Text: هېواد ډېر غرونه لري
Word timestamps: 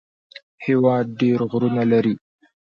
هېواد 0.65 1.05
ډېر 1.21 1.39
غرونه 1.51 1.83
لري 1.91 2.15